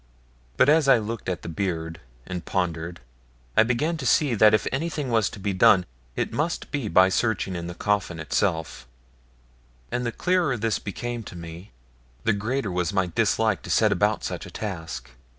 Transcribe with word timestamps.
But 0.57 0.67
as 0.67 0.87
I 0.87 0.97
looked 0.97 1.29
at 1.29 1.43
the 1.43 1.47
beard 1.47 1.99
and 2.25 2.43
pondered, 2.43 3.01
I 3.55 3.61
began 3.61 3.97
to 3.97 4.05
see 4.07 4.33
that 4.33 4.51
if 4.51 4.65
anything 4.71 5.11
was 5.11 5.29
to 5.29 5.39
be 5.39 5.53
done, 5.53 5.85
it 6.15 6.33
must 6.33 6.71
be 6.71 6.87
by 6.87 7.09
searching 7.09 7.55
in 7.55 7.67
the 7.67 7.75
coffin 7.75 8.19
itself, 8.19 8.87
and 9.91 10.03
the 10.03 10.11
clearer 10.11 10.57
this 10.57 10.79
became 10.79 11.21
to 11.25 11.35
me, 11.35 11.69
the 12.23 12.33
greater 12.33 12.71
was 12.71 12.91
my 12.91 13.05
dislike 13.13 13.61
to 13.61 13.69
set 13.69 13.91
about 13.91 14.23
such 14.23 14.47
a 14.47 14.49
task. 14.49 15.11